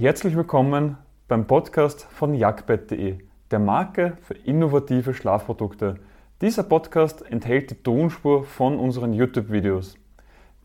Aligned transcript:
Herzlich 0.00 0.36
willkommen 0.36 0.96
beim 1.26 1.48
Podcast 1.48 2.06
von 2.12 2.32
jagdbett.de, 2.32 3.18
der 3.50 3.58
Marke 3.58 4.16
für 4.22 4.34
innovative 4.34 5.12
Schlafprodukte. 5.12 5.96
Dieser 6.40 6.62
Podcast 6.62 7.28
enthält 7.28 7.72
die 7.72 7.82
Tonspur 7.82 8.44
von 8.44 8.78
unseren 8.78 9.12
YouTube-Videos. 9.12 9.96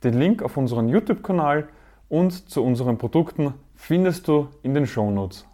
Den 0.04 0.20
Link 0.20 0.44
auf 0.44 0.56
unseren 0.56 0.88
YouTube-Kanal 0.88 1.68
und 2.10 2.48
zu 2.48 2.64
unseren 2.64 3.00
Produkten 3.00 3.56
findest 3.74 4.28
du 4.28 4.50
in 4.62 4.76
den 4.76 4.86
Shownotes. 4.86 5.48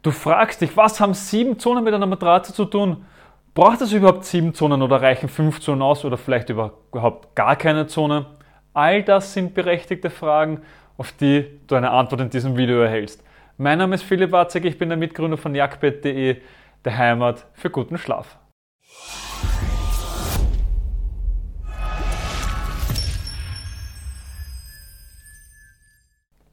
Du 0.00 0.12
fragst 0.12 0.62
dich, 0.62 0.74
was 0.74 0.98
haben 0.98 1.12
sieben 1.12 1.58
Zonen 1.58 1.84
mit 1.84 1.92
einer 1.92 2.06
Matratze 2.06 2.54
zu 2.54 2.64
tun? 2.64 3.04
Braucht 3.52 3.82
es 3.82 3.92
überhaupt 3.92 4.24
sieben 4.24 4.54
Zonen 4.54 4.80
oder 4.80 5.02
reichen 5.02 5.28
fünf 5.28 5.60
Zonen 5.60 5.82
aus 5.82 6.06
oder 6.06 6.16
vielleicht 6.16 6.48
überhaupt 6.48 7.34
gar 7.34 7.56
keine 7.56 7.86
Zone? 7.86 8.24
All 8.72 9.02
das 9.02 9.34
sind 9.34 9.52
berechtigte 9.52 10.08
Fragen, 10.08 10.62
auf 10.96 11.12
die 11.12 11.60
du 11.66 11.74
eine 11.74 11.90
Antwort 11.90 12.22
in 12.22 12.30
diesem 12.30 12.56
Video 12.56 12.80
erhältst. 12.80 13.22
Mein 13.58 13.78
Name 13.78 13.94
ist 13.94 14.02
Philipp 14.02 14.32
Watzek, 14.32 14.66
ich 14.66 14.76
bin 14.76 14.90
der 14.90 14.98
Mitgründer 14.98 15.38
von 15.38 15.54
jagdbett.de, 15.54 16.42
der 16.84 16.98
Heimat 16.98 17.46
für 17.54 17.70
guten 17.70 17.96
Schlaf. 17.96 18.36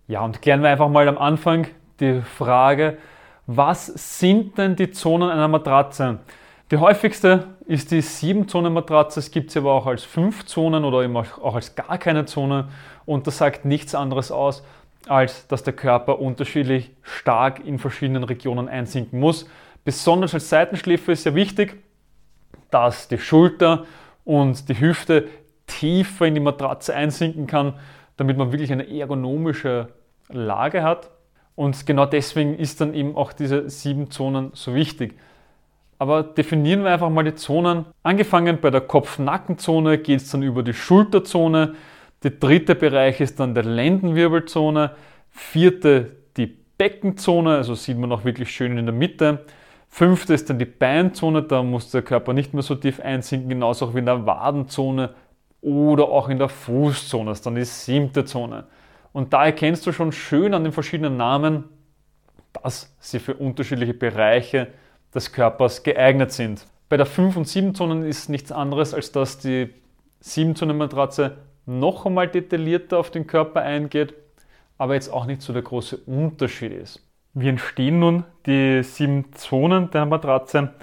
Ja, 0.07 0.21
und 0.21 0.41
klären 0.41 0.61
wir 0.61 0.69
einfach 0.69 0.87
mal 0.87 1.05
am 1.09 1.17
Anfang 1.17 1.67
die 1.99 2.21
Frage, 2.21 2.97
was 3.47 3.87
sind 4.19 4.57
denn 4.57 4.77
die 4.77 4.91
Zonen 4.91 5.29
einer 5.29 5.49
Matratze? 5.49 6.19
Die 6.71 6.77
häufigste 6.77 7.57
ist 7.65 7.91
die 7.91 8.01
7-Zonen-Matratze, 8.01 9.19
es 9.19 9.29
gibt 9.29 9.51
sie 9.51 9.59
aber 9.59 9.73
auch 9.73 9.87
als 9.87 10.05
5 10.05 10.45
Zonen 10.45 10.85
oder 10.85 11.03
eben 11.03 11.17
auch 11.17 11.53
als 11.53 11.75
gar 11.75 11.97
keine 11.97 12.23
Zone 12.25 12.69
und 13.05 13.27
das 13.27 13.39
sagt 13.39 13.65
nichts 13.65 13.93
anderes 13.93 14.31
aus, 14.31 14.63
als 15.07 15.47
dass 15.47 15.63
der 15.63 15.73
Körper 15.73 16.19
unterschiedlich 16.19 16.91
stark 17.01 17.65
in 17.65 17.79
verschiedenen 17.79 18.23
Regionen 18.23 18.67
einsinken 18.67 19.19
muss. 19.19 19.49
Besonders 19.83 20.33
als 20.33 20.49
Seitenschläfer 20.49 21.11
ist 21.11 21.25
ja 21.25 21.35
wichtig, 21.35 21.83
dass 22.71 23.07
die 23.07 23.17
Schulter 23.17 23.85
und 24.23 24.69
die 24.69 24.79
Hüfte 24.79 25.27
tiefer 25.67 26.25
in 26.25 26.33
die 26.33 26.39
Matratze 26.39 26.95
einsinken 26.95 27.47
kann, 27.47 27.73
damit 28.17 28.37
man 28.37 28.51
wirklich 28.51 28.71
eine 28.71 28.89
ergonomische 28.89 29.89
Lage 30.29 30.83
hat. 30.83 31.09
Und 31.55 31.85
genau 31.85 32.05
deswegen 32.05 32.55
ist 32.57 32.81
dann 32.81 32.93
eben 32.93 33.15
auch 33.15 33.33
diese 33.33 33.69
sieben 33.69 34.09
Zonen 34.09 34.51
so 34.53 34.73
wichtig. 34.73 35.15
Aber 35.99 36.23
definieren 36.23 36.83
wir 36.83 36.91
einfach 36.91 37.09
mal 37.09 37.23
die 37.23 37.35
Zonen. 37.35 37.85
Angefangen 38.01 38.59
bei 38.59 38.71
der 38.71 38.81
Kopf-Nackenzone 38.81 39.99
geht 39.99 40.21
es 40.21 40.31
dann 40.31 40.41
über 40.41 40.63
die 40.63 40.73
Schulterzone. 40.73 41.75
Der 42.23 42.31
dritte 42.31 42.75
Bereich 42.75 43.19
ist 43.19 43.39
dann 43.39 43.53
der 43.53 43.65
Lendenwirbelzone. 43.65 44.91
Vierte 45.29 46.15
die 46.37 46.47
Beckenzone, 46.77 47.57
also 47.57 47.75
sieht 47.75 47.97
man 47.97 48.11
auch 48.11 48.23
wirklich 48.23 48.51
schön 48.51 48.77
in 48.77 48.85
der 48.85 48.95
Mitte. 48.95 49.45
Fünfte 49.89 50.33
ist 50.33 50.49
dann 50.49 50.57
die 50.57 50.65
Beinzone, 50.65 51.43
da 51.43 51.61
muss 51.61 51.91
der 51.91 52.01
Körper 52.01 52.33
nicht 52.33 52.53
mehr 52.53 52.63
so 52.63 52.75
tief 52.75 52.99
einsinken, 52.99 53.49
genauso 53.49 53.85
auch 53.85 53.93
wie 53.93 53.99
in 53.99 54.05
der 54.05 54.25
Wadenzone 54.25 55.13
oder 55.61 56.05
auch 56.05 56.29
in 56.29 56.39
der 56.39 56.49
Fußzone, 56.49 57.29
das 57.29 57.39
ist 57.39 57.45
dann 57.45 57.55
die 57.55 57.63
siebte 57.63 58.25
Zone. 58.25 58.65
Und 59.11 59.33
da 59.33 59.45
erkennst 59.45 59.85
du 59.85 59.91
schon 59.91 60.11
schön 60.11 60.55
an 60.55 60.63
den 60.63 60.73
verschiedenen 60.73 61.15
Namen, 61.15 61.65
dass 62.53 62.95
sie 62.99 63.19
für 63.19 63.35
unterschiedliche 63.35 63.93
Bereiche 63.93 64.69
des 65.13 65.31
Körpers 65.31 65.83
geeignet 65.83 66.31
sind. 66.31 66.65
Bei 66.89 66.97
der 66.97 67.05
5 67.05 67.37
und 67.37 67.47
7 67.47 67.75
Zonen 67.75 68.03
ist 68.03 68.29
nichts 68.29 68.51
anderes, 68.51 68.93
als 68.93 69.11
dass 69.11 69.37
die 69.37 69.69
7 70.21 70.55
Zonen 70.55 70.77
Matratze 70.77 71.37
noch 71.65 72.05
einmal 72.05 72.27
detaillierter 72.27 72.97
auf 72.97 73.11
den 73.11 73.27
Körper 73.27 73.61
eingeht, 73.61 74.13
aber 74.77 74.95
jetzt 74.95 75.09
auch 75.11 75.25
nicht 75.25 75.41
so 75.41 75.53
der 75.53 75.61
große 75.61 75.97
Unterschied 75.97 76.73
ist. 76.73 77.05
Wie 77.33 77.49
entstehen 77.49 77.99
nun 77.99 78.25
die 78.45 78.83
sieben 78.83 79.33
Zonen 79.33 79.89
der 79.91 80.05
Matratze? 80.05 80.73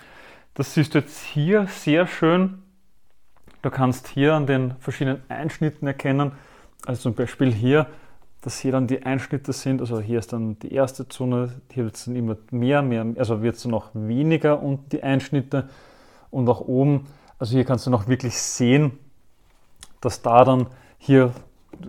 Das 0.55 0.75
siehst 0.75 0.95
du 0.95 0.99
jetzt 0.99 1.23
hier 1.23 1.67
sehr 1.67 2.07
schön. 2.07 2.63
Du 3.63 3.71
kannst 3.71 4.09
hier 4.09 4.35
an 4.35 4.47
den 4.47 4.75
verschiedenen 4.81 5.23
Einschnitten 5.29 5.87
erkennen, 5.87 6.33
also 6.87 7.03
zum 7.03 7.15
Beispiel 7.15 7.53
hier 7.53 7.87
dass 8.41 8.59
hier 8.59 8.73
dann 8.73 8.87
die 8.87 9.03
Einschnitte 9.03 9.53
sind. 9.53 9.81
Also 9.81 10.01
hier 10.01 10.19
ist 10.19 10.33
dann 10.33 10.59
die 10.59 10.73
erste 10.73 11.09
Zone, 11.09 11.61
hier 11.73 11.85
wird 11.85 11.97
es 11.97 12.07
dann 12.07 12.17
immer 12.17 12.37
mehr, 12.51 12.83
mehr, 12.83 13.07
also 13.19 13.43
wird 13.43 13.57
es 13.57 13.65
noch 13.67 13.91
weniger 13.93 14.63
und 14.63 14.93
die 14.93 15.03
Einschnitte 15.03 15.69
und 16.31 16.49
auch 16.49 16.61
oben. 16.61 17.07
Also 17.39 17.55
hier 17.55 17.65
kannst 17.65 17.87
du 17.87 17.91
noch 17.91 18.09
wirklich 18.09 18.39
sehen, 18.39 18.99
dass 20.01 20.23
da 20.23 20.45
dann 20.45 20.67
hier 20.99 21.33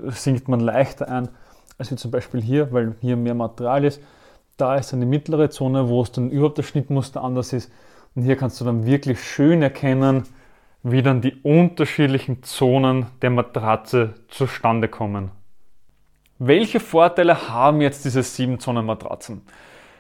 sinkt 0.08 0.48
man 0.48 0.60
leichter 0.60 1.10
ein, 1.10 1.30
als 1.78 1.92
wie 1.92 1.96
zum 1.96 2.12
Beispiel 2.12 2.42
hier, 2.42 2.72
weil 2.72 2.96
hier 3.02 3.18
mehr 3.18 3.34
Material 3.34 3.84
ist. 3.84 4.02
Da 4.58 4.76
ist 4.76 4.94
dann 4.94 5.00
die 5.00 5.06
mittlere 5.06 5.50
Zone, 5.50 5.90
wo 5.90 6.02
es 6.02 6.12
dann 6.12 6.30
überhaupt 6.30 6.58
das 6.58 6.66
Schnittmuster 6.66 7.24
anders 7.24 7.54
ist. 7.54 7.72
Und 8.16 8.24
hier 8.24 8.36
kannst 8.36 8.62
du 8.62 8.66
dann 8.66 8.86
wirklich 8.86 9.24
schön 9.24 9.62
erkennen, 9.62 10.24
wie 10.84 11.02
dann 11.02 11.22
die 11.22 11.36
unterschiedlichen 11.42 12.44
Zonen 12.44 13.08
der 13.22 13.30
Matratze 13.30 14.16
zustande 14.28 14.88
kommen. 14.88 15.32
Welche 16.40 16.80
Vorteile 16.80 17.50
haben 17.50 17.82
jetzt 17.82 18.04
diese 18.04 18.22
7-Zonen-Matratzen? 18.22 19.42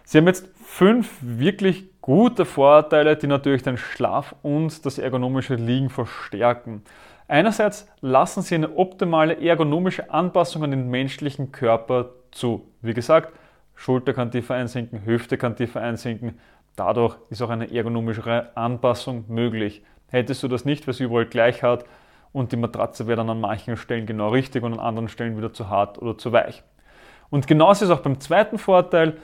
Sie 0.03 0.17
haben 0.17 0.27
jetzt 0.27 0.47
fünf 0.63 1.09
wirklich 1.21 2.01
gute 2.01 2.45
Vorteile, 2.45 3.15
die 3.15 3.27
natürlich 3.27 3.61
den 3.61 3.77
Schlaf 3.77 4.35
und 4.41 4.85
das 4.85 4.97
ergonomische 4.97 5.55
Liegen 5.55 5.89
verstärken. 5.89 6.83
Einerseits 7.31 7.87
lassen 8.01 8.41
sie 8.41 8.55
eine 8.55 8.75
optimale 8.75 9.39
ergonomische 9.41 10.11
Anpassung 10.11 10.65
an 10.65 10.71
den 10.71 10.89
menschlichen 10.89 11.53
Körper 11.53 12.09
zu. 12.31 12.67
Wie 12.81 12.93
gesagt, 12.93 13.31
Schulter 13.73 14.13
kann 14.13 14.31
tiefer 14.31 14.55
einsinken, 14.55 15.05
Hüfte 15.05 15.37
kann 15.37 15.55
tiefer 15.55 15.79
einsinken. 15.79 16.37
Dadurch 16.75 17.15
ist 17.29 17.41
auch 17.41 17.49
eine 17.49 17.73
ergonomischere 17.73 18.51
Anpassung 18.57 19.23
möglich. 19.29 19.81
Hättest 20.09 20.43
du 20.43 20.49
das 20.49 20.65
nicht, 20.65 20.85
weil 20.85 20.91
es 20.91 20.99
überall 20.99 21.25
gleich 21.25 21.63
hat, 21.63 21.85
und 22.33 22.51
die 22.51 22.57
Matratze 22.57 23.07
wäre 23.07 23.15
dann 23.15 23.29
an 23.29 23.39
manchen 23.39 23.77
Stellen 23.77 24.05
genau 24.05 24.27
richtig 24.27 24.63
und 24.63 24.73
an 24.73 24.79
anderen 24.81 25.07
Stellen 25.07 25.37
wieder 25.37 25.53
zu 25.53 25.69
hart 25.69 26.01
oder 26.01 26.17
zu 26.17 26.33
weich. 26.33 26.63
Und 27.29 27.47
genauso 27.47 27.85
ist 27.85 27.91
auch 27.91 28.01
beim 28.01 28.19
zweiten 28.19 28.57
Vorteil, 28.57 29.15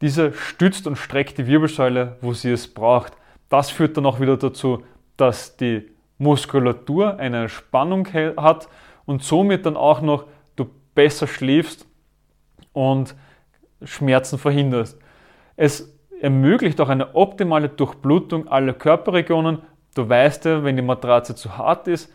diese 0.00 0.32
stützt 0.32 0.86
und 0.86 0.96
streckt 0.96 1.36
die 1.36 1.46
Wirbelsäule, 1.46 2.16
wo 2.22 2.32
sie 2.32 2.52
es 2.52 2.72
braucht. 2.72 3.12
Das 3.50 3.68
führt 3.68 3.98
dann 3.98 4.06
auch 4.06 4.18
wieder 4.18 4.38
dazu, 4.38 4.82
dass 5.18 5.58
die 5.58 5.93
Muskulatur 6.18 7.18
eine 7.18 7.48
Spannung 7.48 8.06
hat 8.12 8.68
und 9.04 9.22
somit 9.22 9.66
dann 9.66 9.76
auch 9.76 10.00
noch 10.00 10.26
du 10.56 10.66
besser 10.94 11.26
schläfst 11.26 11.86
und 12.72 13.14
Schmerzen 13.82 14.38
verhinderst. 14.38 14.98
Es 15.56 15.94
ermöglicht 16.20 16.80
auch 16.80 16.88
eine 16.88 17.14
optimale 17.14 17.68
Durchblutung 17.68 18.48
aller 18.48 18.72
Körperregionen. 18.72 19.58
Du 19.94 20.08
weißt 20.08 20.44
ja, 20.46 20.64
wenn 20.64 20.76
die 20.76 20.82
Matratze 20.82 21.34
zu 21.34 21.58
hart 21.58 21.88
ist, 21.88 22.12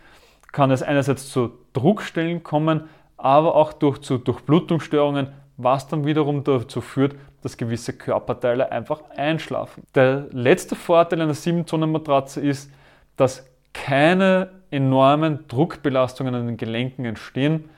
kann 0.51 0.71
es 0.71 0.81
einerseits 0.81 1.29
zu 1.29 1.51
Druckstellen 1.73 2.43
kommen, 2.43 2.89
aber 3.17 3.55
auch 3.55 3.73
durch 3.73 3.99
zu 3.99 4.17
Durchblutungsstörungen, 4.17 5.27
was 5.57 5.87
dann 5.87 6.05
wiederum 6.05 6.43
dazu 6.43 6.81
führt, 6.81 7.15
dass 7.41 7.57
gewisse 7.57 7.93
Körperteile 7.93 8.71
einfach 8.71 9.01
einschlafen. 9.15 9.83
Der 9.93 10.27
letzte 10.31 10.75
Vorteil 10.75 11.21
einer 11.21 11.33
7-Zonen-Matratze 11.33 12.41
ist, 12.41 12.71
dass 13.15 13.48
keine 13.73 14.49
enormen 14.71 15.47
Druckbelastungen 15.47 16.35
an 16.35 16.47
den 16.47 16.57
Gelenken 16.57 17.05
entstehen, 17.05 17.69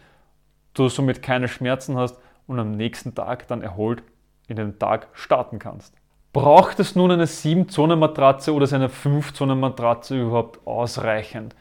du 0.74 0.90
somit 0.90 1.22
keine 1.22 1.48
Schmerzen 1.48 1.98
hast 1.98 2.18
und 2.48 2.60
am 2.60 2.72
nächsten 2.72 3.16
Tag 3.16 3.48
dann 3.48 3.62
erholt 3.62 4.04
in 4.48 4.56
den 4.58 4.80
Tag 4.80 5.08
starten 5.14 5.60
kannst. 5.60 5.94
Braucht 6.34 6.80
es 6.80 6.96
nun 6.96 7.12
eine 7.12 7.26
7-Zonen-Matratze 7.26 8.54
oder 8.54 8.64
ist 8.64 8.74
eine 8.74 8.88
5-Zonen-Matratze 8.88 10.22
überhaupt 10.22 10.66
ausreichend? 10.66 11.56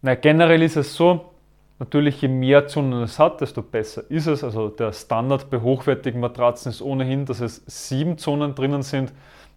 Na, 0.00 0.14
generell 0.14 0.62
ist 0.62 0.76
es 0.76 0.94
so, 0.94 1.32
natürlich 1.78 2.22
je 2.22 2.28
mehr 2.28 2.66
Zonen 2.68 3.02
es 3.02 3.18
hat, 3.18 3.40
desto 3.40 3.60
besser 3.60 4.10
ist 4.10 4.26
es. 4.26 4.42
Also 4.42 4.68
der 4.68 4.92
Standard 4.92 5.50
bei 5.50 5.60
hochwertigen 5.60 6.20
Matratzen 6.20 6.70
ist 6.70 6.80
ohnehin, 6.80 7.26
dass 7.26 7.40
es 7.40 7.62
sieben 7.66 8.18
Zonen 8.18 8.54
drinnen 8.54 8.82
sind. 8.82 9.12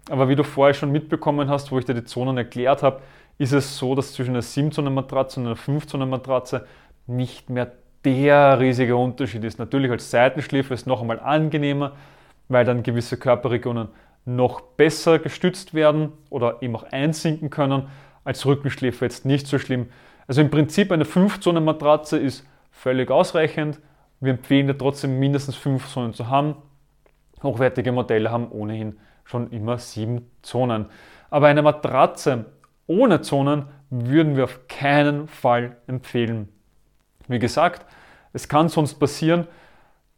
Aber 0.10 0.28
wie 0.28 0.36
du 0.36 0.44
vorher 0.44 0.74
schon 0.74 0.92
mitbekommen 0.92 1.50
hast, 1.50 1.72
wo 1.72 1.80
ich 1.80 1.86
dir 1.86 1.94
die 1.94 2.04
Zonen 2.04 2.38
erklärt 2.38 2.84
habe, 2.84 3.02
ist 3.38 3.54
es 3.54 3.78
so, 3.78 3.96
dass 3.96 4.14
zwischen 4.14 4.32
einer 4.32 4.42
7-Zonen-Matratze 4.42 5.40
und 5.40 5.48
einer 5.48 5.56
5-Zonen-Matratze 5.56 6.66
nicht 7.08 7.50
mehr 7.50 7.72
der 8.04 8.60
riesige 8.60 8.96
Unterschied 8.96 9.44
ist. 9.44 9.60
Natürlich 9.60 9.92
als 9.92 10.10
Seitenschläfer 10.12 10.74
ist 10.74 10.82
es 10.82 10.86
noch 10.86 11.02
einmal 11.02 11.20
angenehmer, 11.20 11.94
weil 12.48 12.64
dann 12.64 12.84
gewisse 12.84 13.18
Körperregionen 13.18 13.90
noch 14.26 14.62
besser 14.62 15.20
gestützt 15.20 15.74
werden 15.74 16.12
oder 16.30 16.62
eben 16.62 16.76
auch 16.76 16.84
einsinken 16.92 17.50
können. 17.50 17.88
Als 18.24 18.46
Rückenschläfer 18.46 19.06
jetzt 19.06 19.26
nicht 19.26 19.48
so 19.48 19.60
schlimm. 19.60 19.88
Also 20.28 20.42
im 20.42 20.50
Prinzip 20.50 20.92
eine 20.92 21.04
5-Zonen-Matratze 21.04 22.18
ist 22.18 22.46
völlig 22.72 23.12
ausreichend. 23.12 23.80
Wir 24.20 24.32
empfehlen 24.32 24.68
dir 24.68 24.78
trotzdem 24.78 25.20
mindestens 25.20 25.56
5 25.56 25.88
Zonen 25.88 26.14
zu 26.14 26.30
haben. 26.30 26.56
Hochwertige 27.44 27.92
Modelle 27.92 28.32
haben 28.32 28.50
ohnehin 28.52 28.98
schon 29.24 29.52
immer 29.52 29.78
7 29.78 30.26
Zonen. 30.42 30.86
Aber 31.30 31.48
eine 31.48 31.62
Matratze 31.62 32.46
ohne 32.88 33.22
Zonen 33.22 33.66
würden 33.90 34.36
wir 34.36 34.46
auf 34.46 34.68
keinen 34.68 35.28
Fall 35.28 35.78
empfehlen. 35.88 36.50
Wie 37.28 37.40
gesagt, 37.40 37.86
es 38.34 38.48
kann 38.48 38.70
sonst 38.70 38.96
passieren, 38.96 39.48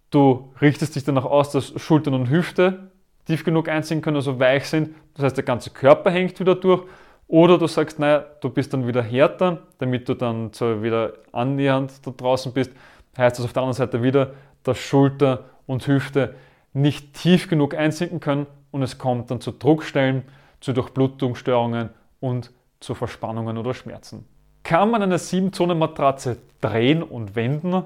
Du 0.09 0.53
richtest 0.61 0.95
dich 0.95 1.03
danach 1.03 1.25
aus, 1.25 1.51
dass 1.51 1.73
Schultern 1.81 2.13
und 2.13 2.29
Hüfte 2.29 2.91
tief 3.25 3.43
genug 3.43 3.67
einziehen 3.67 4.01
können, 4.01 4.15
also 4.15 4.39
weich 4.39 4.65
sind. 4.65 4.95
Das 5.15 5.25
heißt, 5.25 5.37
der 5.37 5.43
ganze 5.43 5.69
Körper 5.69 6.11
hängt 6.11 6.39
wieder 6.39 6.55
durch. 6.55 6.83
Oder 7.27 7.57
du 7.57 7.67
sagst, 7.67 7.99
naja, 7.99 8.23
du 8.39 8.49
bist 8.49 8.73
dann 8.73 8.87
wieder 8.87 9.03
härter, 9.03 9.63
damit 9.79 10.07
du 10.07 10.13
dann 10.13 10.51
wieder 10.53 11.13
annähernd 11.33 12.05
da 12.07 12.11
draußen 12.11 12.53
bist. 12.53 12.71
Heißt 13.17 13.37
das 13.37 13.45
auf 13.45 13.51
der 13.51 13.63
anderen 13.63 13.75
Seite 13.75 14.01
wieder, 14.01 14.31
dass 14.63 14.77
Schulter 14.77 15.45
und 15.65 15.85
Hüfte 15.87 16.35
nicht 16.71 17.13
tief 17.13 17.49
genug 17.49 17.75
einsinken 17.75 18.21
können 18.21 18.45
und 18.71 18.83
es 18.83 18.97
kommt 18.97 19.29
dann 19.29 19.41
zu 19.41 19.51
Druckstellen, 19.51 20.23
zu 20.61 20.71
Durchblutungsstörungen 20.71 21.89
und 22.21 22.51
zu 22.79 22.95
Verspannungen 22.95 23.57
oder 23.57 23.73
Schmerzen. 23.73 24.25
Kann 24.63 24.91
man 24.91 25.01
eine 25.01 25.17
7-Zonen-Matratze 25.17 26.37
drehen 26.61 27.03
und 27.03 27.35
wenden? 27.35 27.83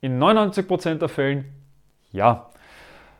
In 0.00 0.20
99% 0.20 0.94
der 0.96 1.08
Fällen 1.08 1.44
ja. 2.12 2.50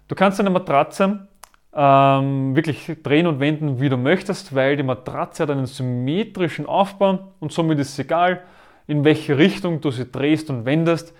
Du 0.09 0.15
kannst 0.15 0.41
eine 0.41 0.51
Matratze 0.51 1.29
ähm, 1.75 2.57
wirklich 2.57 2.91
drehen 3.03 3.27
und 3.27 3.41
wenden, 3.41 3.81
wie 3.81 3.89
du 3.89 3.97
möchtest, 3.97 4.55
weil 4.55 4.77
die 4.77 4.83
Matratze 4.83 5.43
hat 5.43 5.51
einen 5.51 5.67
symmetrischen 5.67 6.67
Aufbau 6.67 7.33
und 7.41 7.53
somit 7.53 7.79
ist 7.79 7.91
es 7.91 7.99
egal, 7.99 8.43
in 8.87 9.05
welche 9.05 9.37
Richtung 9.37 9.81
du 9.81 9.91
sie 9.91 10.11
drehst 10.11 10.51
und 10.51 10.65
wendest. 10.65 11.15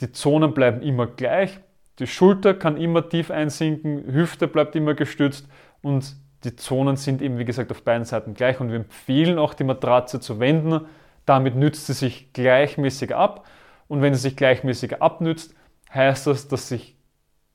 Die 0.00 0.10
Zonen 0.10 0.54
bleiben 0.54 0.82
immer 0.82 1.06
gleich. 1.06 1.60
Die 1.98 2.06
Schulter 2.06 2.54
kann 2.54 2.76
immer 2.76 3.08
tief 3.08 3.30
einsinken, 3.30 4.12
Hüfte 4.12 4.48
bleibt 4.48 4.74
immer 4.74 4.94
gestützt 4.94 5.46
und 5.82 6.16
die 6.44 6.56
Zonen 6.56 6.96
sind 6.96 7.22
eben, 7.22 7.38
wie 7.38 7.44
gesagt, 7.44 7.70
auf 7.70 7.82
beiden 7.82 8.04
Seiten 8.04 8.34
gleich 8.34 8.60
und 8.60 8.70
wir 8.70 8.76
empfehlen 8.76 9.38
auch 9.38 9.54
die 9.54 9.64
Matratze 9.64 10.20
zu 10.20 10.40
wenden. 10.40 10.86
Damit 11.26 11.54
nützt 11.54 11.86
sie 11.86 11.92
sich 11.92 12.32
gleichmäßig 12.32 13.14
ab 13.14 13.46
und 13.88 14.02
wenn 14.02 14.14
sie 14.14 14.20
sich 14.20 14.36
gleichmäßig 14.36 15.00
abnützt, 15.00 15.54
heißt 15.92 16.26
das, 16.26 16.48
dass 16.48 16.68
sich 16.68 16.96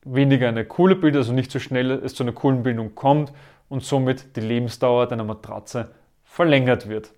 weniger 0.05 0.47
eine 0.47 0.65
Kuhle 0.65 0.95
bildet, 0.95 1.19
also 1.19 1.33
nicht 1.33 1.51
so 1.51 1.59
schnell 1.59 1.91
es 1.91 2.13
zu 2.13 2.23
einer 2.23 2.31
Kuhlenbildung 2.31 2.95
kommt 2.95 3.33
und 3.69 3.83
somit 3.83 4.35
die 4.35 4.41
Lebensdauer 4.41 5.07
deiner 5.07 5.23
Matratze 5.23 5.91
verlängert 6.23 6.87
wird. 6.87 7.11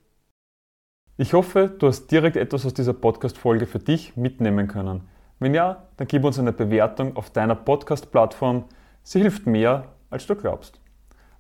Ich 1.18 1.34
hoffe, 1.34 1.70
du 1.78 1.88
hast 1.88 2.08
direkt 2.08 2.38
etwas 2.38 2.66
aus 2.66 2.74
dieser 2.74 2.94
Podcast-Folge 2.94 3.66
für 3.66 3.80
dich 3.80 4.16
mitnehmen 4.16 4.68
können. 4.68 5.10
Wenn 5.40 5.54
ja, 5.54 5.84
dann 5.98 6.08
gib 6.08 6.24
uns 6.24 6.40
eine 6.40 6.54
Bewertung 6.54 7.16
auf 7.18 7.30
deiner 7.30 7.56
Podcast-Plattform. 7.56 8.66
Sie 9.04 9.20
hilft 9.20 9.46
mehr, 9.46 9.86
als 10.10 10.26
du 10.28 10.36
glaubst. 10.36 10.79